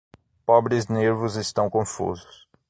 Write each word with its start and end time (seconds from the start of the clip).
Pobres 0.47 0.87
nervos 0.87 1.35
estão 1.35 1.69
confusos. 1.69 2.47